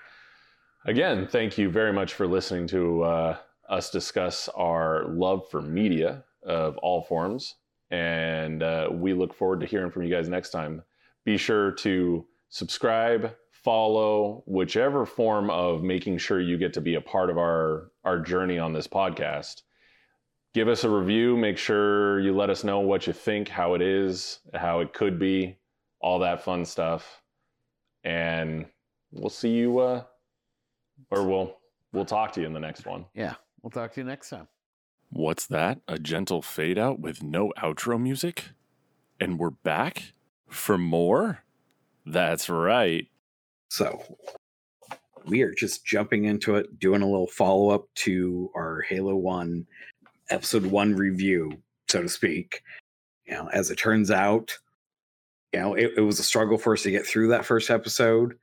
[0.85, 3.37] Again thank you very much for listening to uh,
[3.69, 7.57] us discuss our love for media of all forms.
[7.91, 10.83] And uh, we look forward to hearing from you guys next time.
[11.25, 13.35] Be sure to subscribe
[13.67, 18.21] follow whichever form of making sure you get to be a part of our our
[18.21, 19.63] journey on this podcast
[20.55, 23.83] give us a review make sure you let us know what you think how it
[23.83, 25.59] is how it could be
[26.01, 27.21] all that fun stuff
[28.05, 28.67] and
[29.11, 30.01] we'll see you uh
[31.11, 31.59] or we'll
[31.93, 33.35] we'll talk to you in the next one Yeah.
[33.63, 34.47] We'll talk to you next time.
[35.11, 35.81] What's that?
[35.89, 38.51] A gentle fade out with no outro music?
[39.19, 40.13] And we're back
[40.49, 41.41] for more?
[42.05, 43.09] That's right.
[43.69, 44.03] So
[45.27, 49.67] we are just jumping into it, doing a little follow up to our Halo 1
[50.31, 51.51] episode 1 review,
[51.89, 52.63] so to speak.
[53.27, 54.57] You know, as it turns out,
[55.53, 58.35] you know, it, it was a struggle for us to get through that first episode.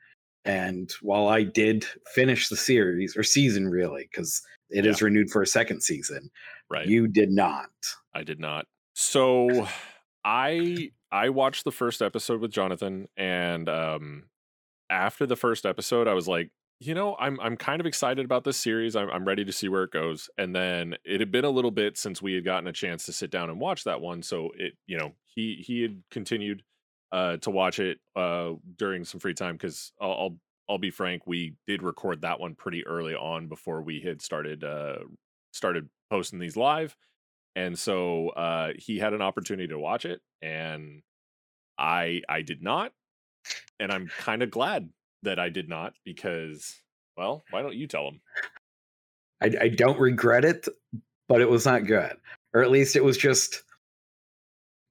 [0.45, 5.41] And while I did finish the series or season, really, because it is renewed for
[5.41, 6.29] a second season,
[6.69, 6.85] Right.
[6.87, 7.69] you did not.
[8.13, 8.65] I did not.
[8.93, 9.67] So
[10.25, 14.23] I I watched the first episode with Jonathan and um
[14.93, 18.43] after the first episode I was like, you know, I'm I'm kind of excited about
[18.43, 18.95] this series.
[18.95, 20.29] I'm I'm ready to see where it goes.
[20.37, 23.13] And then it had been a little bit since we had gotten a chance to
[23.13, 26.63] sit down and watch that one, so it, you know, he he had continued
[27.11, 30.37] uh to watch it uh during some free time cuz I'll, I'll
[30.69, 34.63] I'll be frank, we did record that one pretty early on before we had started
[34.63, 34.99] uh
[35.51, 36.95] started posting these live
[37.55, 41.01] and so uh he had an opportunity to watch it and
[41.77, 42.91] i i did not
[43.79, 44.89] and i'm kind of glad
[45.23, 46.75] that i did not because
[47.17, 48.21] well why don't you tell them?
[49.41, 50.67] I, I don't regret it,
[51.27, 52.15] but it was not good.
[52.53, 53.63] Or at least it was just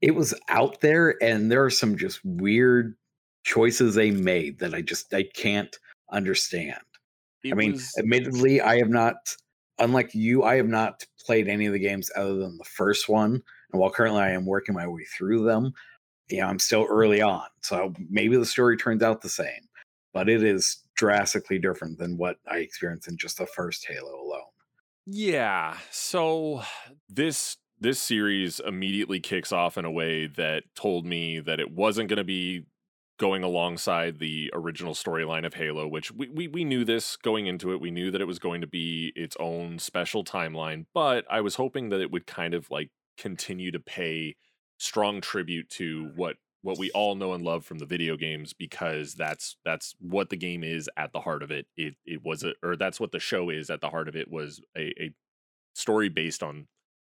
[0.02, 2.94] it was out there and there are some just weird
[3.44, 5.74] choices they made that I just I can't
[6.10, 6.80] understand.
[7.44, 9.16] It I mean, was- admittedly, I have not
[9.78, 13.40] unlike you, I have not played any of the games other than the first one.
[13.72, 15.72] And while currently I am working my way through them,
[16.32, 17.44] you know, I'm still early on.
[17.60, 19.68] So maybe the story turns out the same.
[20.14, 24.42] But it is drastically different than what I experienced in just the first Halo alone.
[25.06, 25.76] Yeah.
[25.90, 26.62] So
[27.08, 32.08] this this series immediately kicks off in a way that told me that it wasn't
[32.08, 32.64] going to be
[33.18, 37.72] going alongside the original storyline of Halo, which we, we we knew this going into
[37.72, 37.80] it.
[37.80, 41.56] We knew that it was going to be its own special timeline, but I was
[41.56, 44.36] hoping that it would kind of like continue to pay
[44.82, 49.14] strong tribute to what what we all know and love from the video games because
[49.14, 51.66] that's that's what the game is at the heart of it.
[51.76, 54.30] It it was a or that's what the show is at the heart of it
[54.30, 55.14] was a, a
[55.74, 56.66] story based on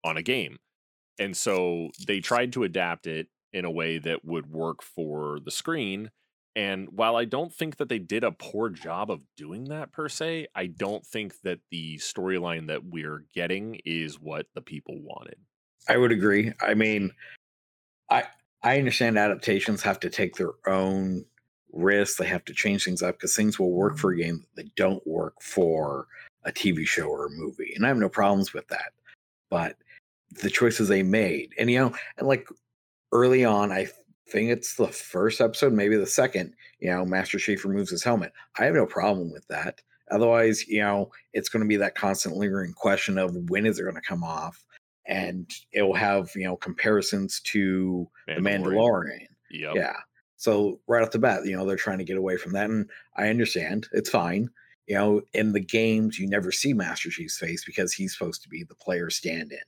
[0.02, 0.58] on a game.
[1.18, 5.50] And so they tried to adapt it in a way that would work for the
[5.50, 6.10] screen.
[6.56, 10.08] And while I don't think that they did a poor job of doing that per
[10.08, 15.36] se, I don't think that the storyline that we're getting is what the people wanted.
[15.88, 16.52] I would agree.
[16.60, 17.12] I mean,
[18.10, 18.24] I
[18.62, 21.24] I understand adaptations have to take their own
[21.72, 22.16] risks.
[22.16, 24.20] They have to change things up because things will work for mm-hmm.
[24.20, 26.06] a game that they don't work for
[26.44, 28.92] a TV show or a movie, and I have no problems with that.
[29.50, 29.76] But
[30.42, 32.48] the choices they made, and you know, and like
[33.12, 33.88] early on, I
[34.30, 36.54] think it's the first episode, maybe the second.
[36.80, 38.32] You know, Master Chief removes his helmet.
[38.58, 39.80] I have no problem with that.
[40.10, 43.82] Otherwise, you know, it's going to be that constant lingering question of when is it
[43.82, 44.64] going to come off,
[45.08, 49.26] and it will have you know comparisons to the Mandalorian.
[49.50, 49.74] Yep.
[49.74, 49.96] Yeah.
[50.36, 52.88] So right off the bat, you know, they're trying to get away from that, and
[53.16, 54.50] I understand it's fine.
[54.88, 58.48] you know, in the games, you never see Master Chief's face because he's supposed to
[58.48, 59.58] be the player stand in.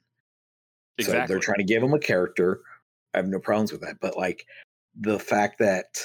[0.99, 1.23] Exactly.
[1.23, 2.63] So they're trying to give him a character.
[3.15, 4.01] I have no problems with that.
[4.01, 4.47] But like
[4.99, 6.01] the fact that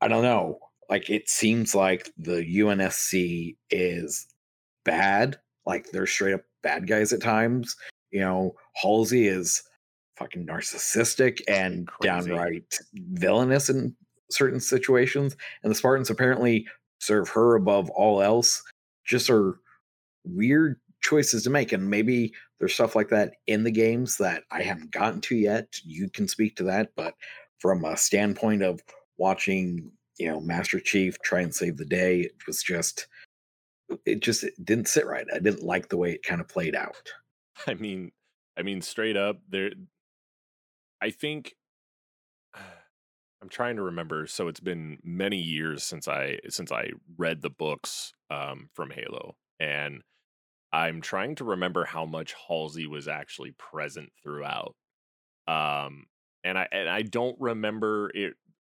[0.00, 4.26] I don't know, like it seems like the UNSC is
[4.84, 5.38] bad.
[5.66, 7.76] Like they're straight up bad guys at times.
[8.12, 9.62] You know, Halsey is
[10.16, 12.28] fucking narcissistic and Crazy.
[12.28, 12.78] downright
[13.14, 13.96] villainous in
[14.30, 15.36] certain situations.
[15.62, 16.66] And the Spartans apparently
[16.98, 18.62] serve her above all else.
[19.04, 19.58] Just are
[20.24, 21.72] weird choices to make.
[21.72, 25.74] And maybe there's stuff like that in the games that I haven't gotten to yet.
[25.84, 26.90] You can speak to that.
[26.94, 27.14] But
[27.58, 28.80] from a standpoint of
[29.18, 33.08] watching, you know, Master Chief try and save the day, it was just,
[34.06, 35.26] it just it didn't sit right.
[35.34, 37.12] I didn't like the way it kind of played out.
[37.66, 38.12] I mean,
[38.56, 39.70] I mean, straight up, there.
[41.00, 41.54] I think
[42.54, 44.26] I'm trying to remember.
[44.26, 49.36] So it's been many years since I since I read the books um, from Halo,
[49.58, 50.02] and
[50.72, 54.74] I'm trying to remember how much Halsey was actually present throughout.
[55.46, 56.06] Um,
[56.44, 58.34] and I and I don't remember it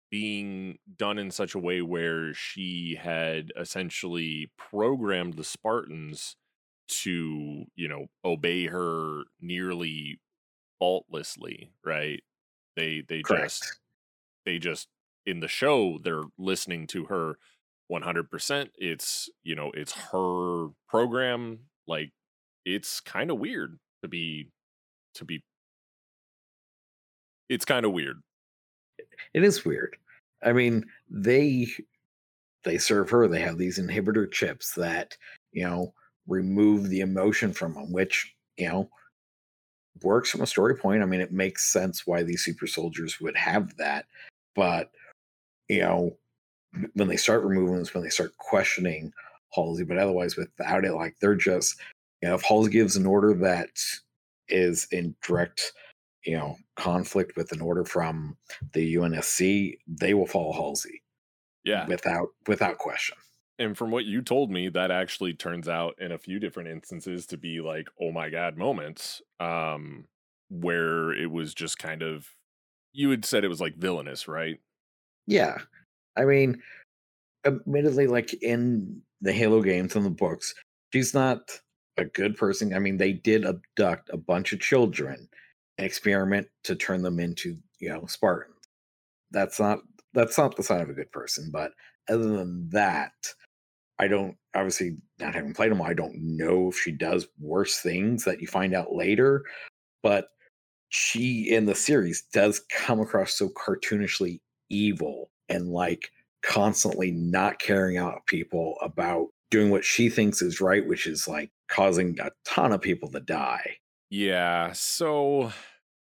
[0.10, 6.38] being done in such a way where she had essentially programmed the Spartans
[6.88, 10.20] to you know obey her nearly
[10.80, 12.24] faultlessly right?
[12.76, 13.80] They they just
[14.46, 14.88] they just
[15.26, 17.38] in the show they're listening to her
[17.92, 21.60] 100% it's you know it's her program.
[21.88, 22.12] Like
[22.66, 24.50] it's kind of weird to be
[25.16, 25.44] to be
[27.50, 28.22] it's kind of weird.
[29.34, 29.96] It is weird.
[30.44, 31.68] I mean, they
[32.64, 33.28] they serve her.
[33.28, 35.18] They have these inhibitor chips that
[35.52, 35.94] you know
[36.28, 38.90] remove the emotion from them, which you know
[40.04, 41.02] works from a story point.
[41.02, 44.06] I mean, it makes sense why these super soldiers would have that,
[44.56, 44.92] but
[45.68, 46.18] you know
[46.94, 49.12] when they start removing this, when they start questioning
[49.54, 51.80] Halsey, but otherwise without it, like they're just
[52.22, 53.70] you know if Halsey gives an order that
[54.50, 55.74] is in direct
[56.24, 58.38] you know conflict with an order from
[58.74, 61.02] the UNSC, they will follow Halsey
[61.64, 63.18] yeah without without question.
[63.60, 67.26] And from what you told me that actually turns out in a few different instances
[67.26, 70.06] to be like oh my god moments um
[70.50, 72.28] where it was just kind of
[72.94, 74.60] you had said it was like villainous right
[75.28, 75.58] Yeah,
[76.18, 76.62] I mean,
[77.46, 80.56] admittedly, like in the Halo games and the books,
[80.94, 81.40] she's not
[81.98, 82.74] a good person.
[82.74, 85.28] I mean, they did abduct a bunch of children
[85.78, 88.56] and experiment to turn them into you know Spartans.
[89.32, 89.80] That's not
[90.14, 91.50] that's not the sign of a good person.
[91.52, 91.74] But
[92.10, 93.14] other than that,
[94.00, 95.82] I don't obviously not having played them.
[95.82, 99.44] I don't know if she does worse things that you find out later.
[100.04, 100.30] But
[100.90, 106.12] she in the series does come across so cartoonishly evil and like
[106.44, 111.52] constantly not caring out people about doing what she thinks is right, which is like
[111.68, 113.78] causing a ton of people to die.
[114.10, 114.72] Yeah.
[114.74, 115.52] So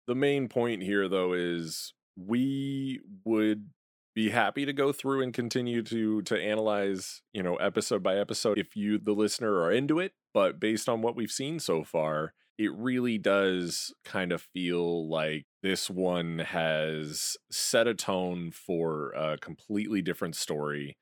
[0.07, 3.69] the main point here, though, is we would
[4.13, 8.57] be happy to go through and continue to to analyze, you know, episode by episode
[8.57, 10.13] if you, the listener, are into it.
[10.33, 15.45] But based on what we've seen so far, it really does kind of feel like
[15.63, 20.97] this one has set a tone for a completely different story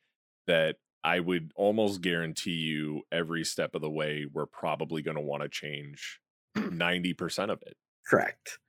[0.47, 5.21] that I would almost guarantee you every step of the way we're probably going to
[5.21, 6.19] want to change
[6.57, 7.75] 90% of it.
[8.07, 8.59] Correct.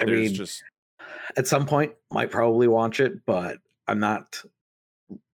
[0.00, 0.62] I There's mean, just
[1.36, 3.58] at some point, might probably watch it, but
[3.88, 4.40] I'm not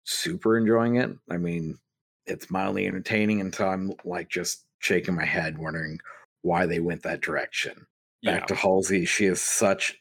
[0.03, 1.11] super enjoying it.
[1.29, 1.77] I mean,
[2.25, 5.99] it's mildly entertaining until I'm like just shaking my head, wondering
[6.41, 7.85] why they went that direction.
[8.21, 9.99] yeah, back to Halsey, she is such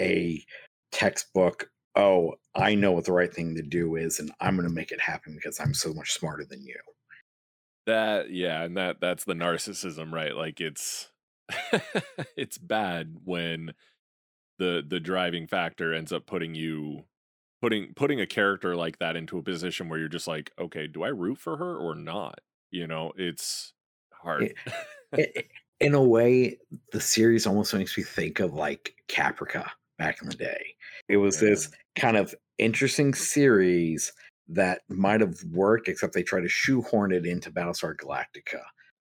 [0.00, 0.44] a
[0.92, 1.70] textbook.
[1.96, 4.92] Oh, I know what the right thing to do is, and I'm going to make
[4.92, 6.76] it happen because I'm so much smarter than you.
[7.86, 10.34] that yeah, and that that's the narcissism, right?
[10.36, 11.10] Like it's
[12.36, 13.74] it's bad when
[14.58, 17.04] the the driving factor ends up putting you
[17.64, 21.02] putting putting a character like that into a position where you're just like, okay, do
[21.02, 22.40] I root for her or not?
[22.70, 23.72] You know, it's
[24.12, 24.52] hard.
[25.14, 25.44] I- I-
[25.80, 26.58] In a way,
[26.92, 30.76] the series almost makes me think of like Caprica back in the day.
[31.08, 34.12] It was this kind of interesting series
[34.48, 38.60] that might have worked, except they tried to shoehorn it into Battlestar Galactica.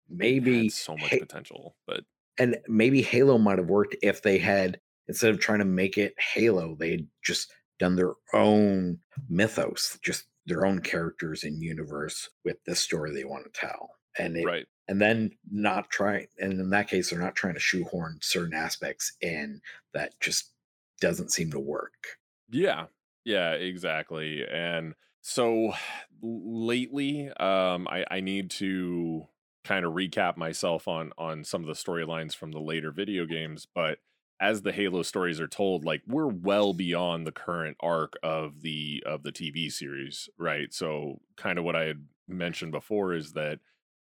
[0.08, 2.04] Maybe so much Ha- potential, but
[2.38, 6.14] and maybe Halo might have worked if they had instead of trying to make it
[6.18, 7.52] Halo, they just
[7.82, 13.44] done their own mythos, just their own characters in universe with this story they want
[13.44, 13.90] to tell.
[14.16, 14.66] And it, right.
[14.86, 19.14] and then not try and in that case they're not trying to shoehorn certain aspects
[19.20, 19.60] in
[19.94, 20.52] that just
[21.00, 22.18] doesn't seem to work.
[22.48, 22.86] Yeah.
[23.24, 24.46] Yeah, exactly.
[24.46, 25.72] And so
[26.22, 29.26] lately, um, I, I need to
[29.64, 33.66] kind of recap myself on on some of the storylines from the later video games,
[33.74, 33.98] but
[34.40, 39.02] as the Halo stories are told, like we're well beyond the current arc of the
[39.06, 40.72] of the TV series, right?
[40.72, 43.60] So kind of what I had mentioned before is that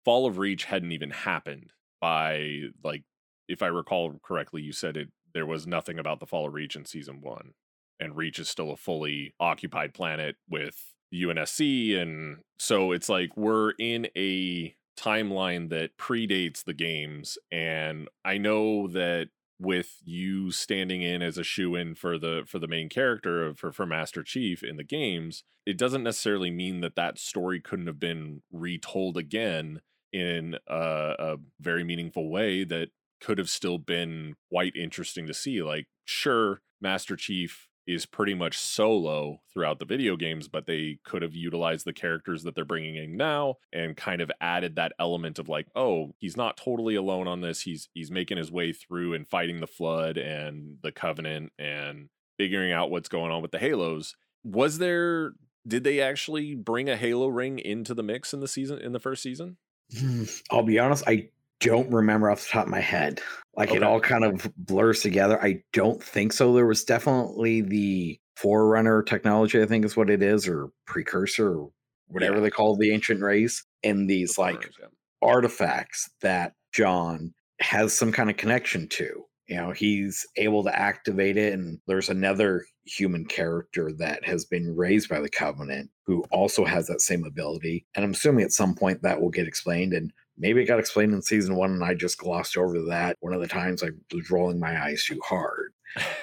[0.05, 3.03] Fall of Reach hadn't even happened by like
[3.47, 6.75] if I recall correctly, you said it there was nothing about the Fall of Reach
[6.75, 7.53] in season one.
[7.99, 11.97] And Reach is still a fully occupied planet with UNSC.
[11.97, 17.37] And so it's like we're in a timeline that predates the games.
[17.51, 19.29] And I know that
[19.63, 23.57] with you standing in as a shoe in for the for the main character of
[23.57, 27.87] for, for Master Chief in the games, it doesn't necessarily mean that that story couldn't
[27.87, 32.89] have been retold again in a, a very meaningful way that
[33.19, 35.63] could have still been quite interesting to see.
[35.63, 41.21] Like, sure, Master Chief is pretty much solo throughout the video games, but they could
[41.21, 45.39] have utilized the characters that they're bringing in now and kind of added that element
[45.39, 47.61] of like, oh, he's not totally alone on this.
[47.61, 52.71] He's he's making his way through and fighting the flood and the covenant and figuring
[52.71, 54.15] out what's going on with the halos.
[54.43, 55.33] Was there
[55.67, 58.99] did they actually bring a halo ring into the mix in the season in the
[58.99, 59.57] first season?
[59.97, 61.29] Hmm, I'll be honest, I
[61.59, 63.21] don't remember off the top of my head.
[63.55, 65.41] Like it all kind of blurs together.
[65.41, 66.53] I don't think so.
[66.53, 71.69] There was definitely the forerunner technology, I think is what it is, or precursor, or
[72.07, 72.41] whatever Yeah.
[72.41, 74.87] they call the ancient race, and these like Forerunners, yeah.
[75.21, 79.25] artifacts that John has some kind of connection to.
[79.47, 84.75] You know, he's able to activate it, and there's another human character that has been
[84.75, 87.85] raised by the Covenant who also has that same ability.
[87.95, 89.93] And I'm assuming at some point that will get explained.
[89.93, 93.33] And maybe it got explained in season one, and I just glossed over that one
[93.33, 95.73] of the times I was rolling my eyes too hard.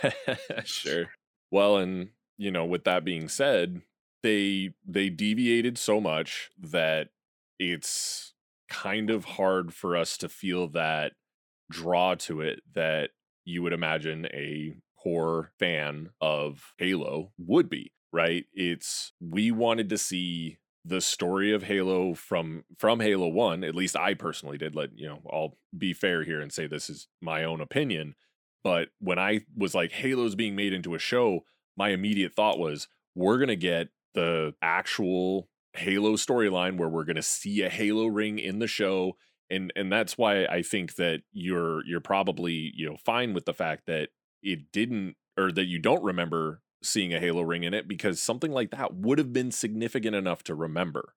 [0.64, 1.06] sure.
[1.50, 3.82] Well, and you know, with that being said,
[4.22, 7.08] they they deviated so much that
[7.58, 8.34] it's
[8.68, 11.12] kind of hard for us to feel that
[11.70, 13.10] draw to it that
[13.44, 18.44] you would imagine a core fan of Halo would be, right?
[18.52, 23.96] It's we wanted to see the story of Halo from from Halo 1, at least
[23.96, 24.74] I personally did.
[24.74, 28.14] Let you know, I'll be fair here and say this is my own opinion.
[28.64, 31.44] But when I was like Halo's being made into a show,
[31.76, 37.62] my immediate thought was we're gonna get the actual Halo storyline where we're gonna see
[37.62, 39.16] a Halo ring in the show.
[39.50, 43.54] And and that's why I think that you're you're probably, you know, fine with the
[43.54, 44.10] fact that
[44.42, 48.52] it didn't or that you don't remember seeing a Halo ring in it because something
[48.52, 51.14] like that would have been significant enough to remember.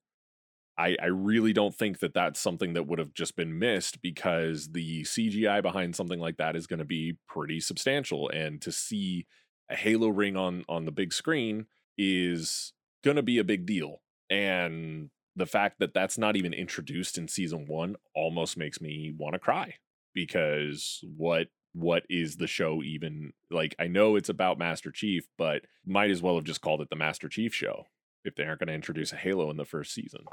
[0.78, 4.72] I, I really don't think that that's something that would have just been missed because
[4.72, 8.30] the CGI behind something like that is going to be pretty substantial.
[8.30, 9.28] And to see
[9.70, 14.02] a Halo ring on on the big screen is going to be a big deal.
[14.30, 19.34] And the fact that that's not even introduced in season one almost makes me want
[19.34, 19.76] to cry
[20.14, 25.64] because what what is the show even like i know it's about master chief but
[25.86, 27.86] might as well have just called it the master chief show
[28.24, 30.24] if they aren't going to introduce a halo in the first season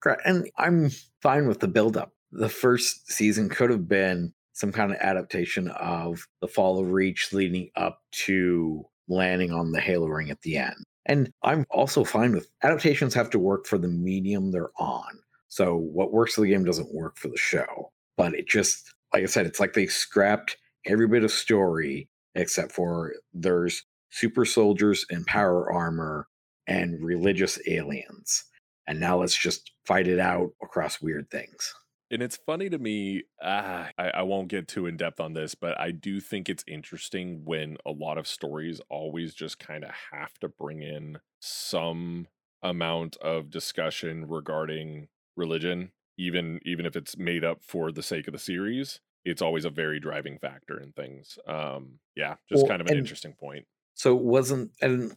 [0.00, 0.22] Correct.
[0.24, 0.90] And I'm
[1.22, 2.12] fine with the buildup.
[2.32, 7.32] The first season could have been some kind of adaptation of the fall of Reach
[7.32, 10.76] leading up to landing on the Halo ring at the end.
[11.06, 15.20] And I'm also fine with adaptations have to work for the medium they're on.
[15.48, 17.92] So what works for the game doesn't work for the show.
[18.16, 20.56] But it just, like I said, it's like they scrapped
[20.86, 26.28] every bit of story except for there's super soldiers in power armor
[26.66, 28.44] and religious aliens
[28.86, 31.74] and now let's just fight it out across weird things.
[32.10, 35.54] and it's funny to me ah, I, I won't get too in depth on this
[35.54, 39.90] but i do think it's interesting when a lot of stories always just kind of
[40.12, 42.26] have to bring in some
[42.62, 48.32] amount of discussion regarding religion even even if it's made up for the sake of
[48.32, 52.80] the series it's always a very driving factor in things um yeah just Well, kind
[52.80, 55.12] of an interesting point So it wasn't and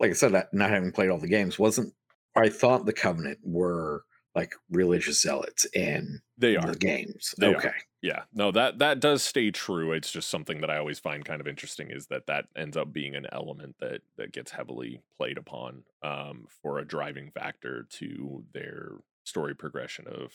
[0.00, 1.92] like I said, not having played all the games, wasn't
[2.36, 4.04] I thought the Covenant were
[4.34, 7.34] like religious zealots in they are the games.
[7.38, 7.56] They are.
[7.56, 7.72] okay.
[8.00, 9.92] Yeah, no, that that does stay true.
[9.92, 12.92] It's just something that I always find kind of interesting is that that ends up
[12.92, 18.44] being an element that that gets heavily played upon um, for a driving factor to
[18.54, 18.92] their
[19.24, 20.32] story progression of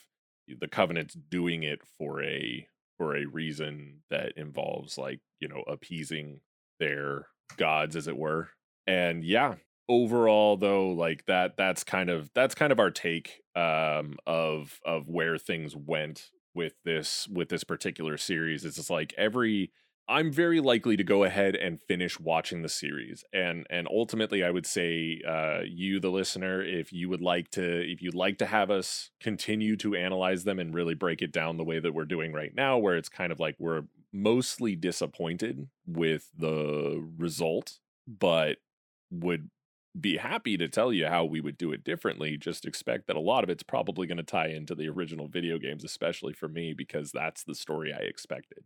[0.59, 2.67] the covenants doing it for a
[3.03, 6.39] for a reason that involves like you know appeasing
[6.79, 7.27] their
[7.57, 8.49] gods as it were.
[8.87, 9.55] And yeah
[9.89, 15.09] overall though like that that's kind of that's kind of our take um of of
[15.09, 18.63] where things went with this with this particular series.
[18.63, 19.73] It's just like every
[20.07, 24.49] I'm very likely to go ahead and finish watching the series, and and ultimately, I
[24.49, 28.45] would say, uh, you, the listener, if you would like to, if you'd like to
[28.45, 32.03] have us continue to analyze them and really break it down the way that we're
[32.05, 38.57] doing right now, where it's kind of like we're mostly disappointed with the result, but
[39.09, 39.49] would
[39.99, 42.35] be happy to tell you how we would do it differently.
[42.37, 45.57] Just expect that a lot of it's probably going to tie into the original video
[45.57, 48.63] games, especially for me, because that's the story I expected.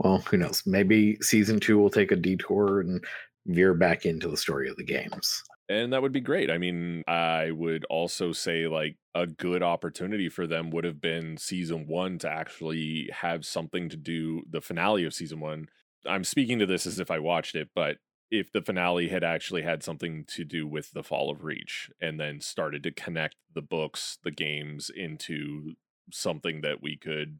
[0.00, 0.62] Well, who knows?
[0.64, 3.04] Maybe season two will take a detour and
[3.46, 5.42] veer back into the story of the games.
[5.68, 6.50] And that would be great.
[6.50, 11.36] I mean, I would also say like a good opportunity for them would have been
[11.36, 15.68] season one to actually have something to do the finale of season one.
[16.06, 17.98] I'm speaking to this as if I watched it, but
[18.30, 22.18] if the finale had actually had something to do with the fall of Reach and
[22.18, 25.74] then started to connect the books, the games into
[26.10, 27.38] something that we could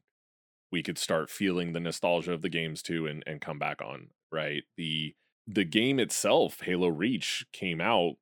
[0.73, 4.09] we could start feeling the nostalgia of the games too and, and come back on,
[4.31, 4.63] right?
[4.77, 5.15] The
[5.47, 8.15] the game itself, Halo Reach, came out.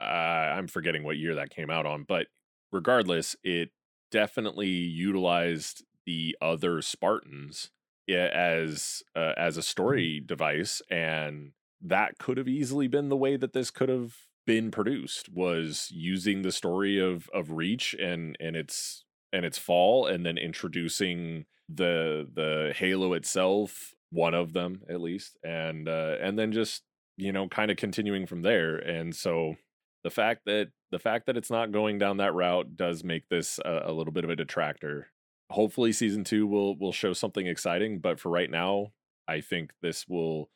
[0.00, 2.26] Uh, I'm forgetting what year that came out on, but
[2.72, 3.70] regardless, it
[4.10, 7.70] definitely utilized the other Spartans
[8.08, 13.52] as uh, as a story device, and that could have easily been the way that
[13.52, 14.14] this could have
[14.46, 20.06] been produced was using the story of of Reach and and its and its fall,
[20.06, 26.38] and then introducing the the Halo itself, one of them at least, and uh, and
[26.38, 26.82] then just
[27.16, 28.76] you know kind of continuing from there.
[28.76, 29.54] And so
[30.02, 33.58] the fact that the fact that it's not going down that route does make this
[33.64, 35.08] a, a little bit of a detractor.
[35.50, 38.92] Hopefully, season two will will show something exciting, but for right now,
[39.26, 40.50] I think this will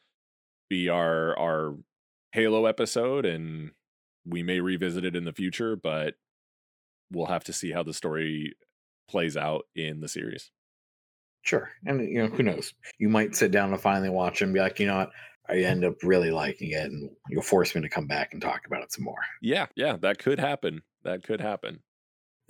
[0.68, 1.76] be our our
[2.32, 3.72] Halo episode, and
[4.26, 6.14] we may revisit it in the future, but
[7.10, 8.54] we'll have to see how the story
[9.08, 10.50] plays out in the series.
[11.42, 11.70] Sure.
[11.86, 12.74] And you know, who knows?
[12.98, 15.10] You might sit down and finally watch and be like, you know what?
[15.48, 18.66] I end up really liking it and you'll force me to come back and talk
[18.66, 19.20] about it some more.
[19.40, 20.82] Yeah, yeah, that could happen.
[21.04, 21.80] That could happen.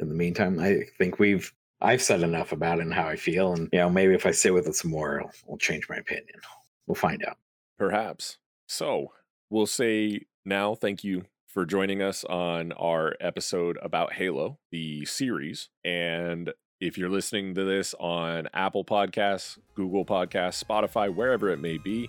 [0.00, 3.52] In the meantime, I think we've I've said enough about it and how I feel.
[3.52, 5.96] And you know, maybe if I sit with it some more, I'll, I'll change my
[5.96, 6.40] opinion.
[6.86, 7.36] We'll find out.
[7.78, 8.38] Perhaps.
[8.66, 9.12] So
[9.48, 15.70] we'll say now thank you for joining us on our episode about Halo, the series.
[15.84, 21.76] And if you're listening to this on Apple Podcasts, Google Podcasts, Spotify, wherever it may
[21.76, 22.08] be,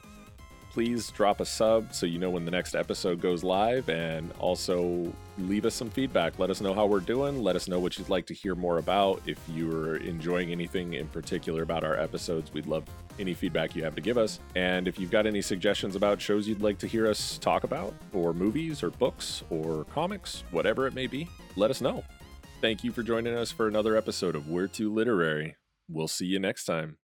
[0.70, 5.12] please drop a sub so you know when the next episode goes live and also
[5.40, 6.38] leave us some feedback.
[6.38, 7.42] Let us know how we're doing.
[7.42, 9.24] Let us know what you'd like to hear more about.
[9.26, 12.84] If you're enjoying anything in particular about our episodes, we'd love
[13.18, 14.40] any feedback you have to give us.
[14.56, 17.96] And if you've got any suggestions about shows you'd like to hear us talk about,
[18.14, 22.04] or movies, or books, or comics, whatever it may be, let us know.
[22.62, 25.56] Thank you for joining us for another episode of We're Too Literary.
[25.88, 26.98] We'll see you next time.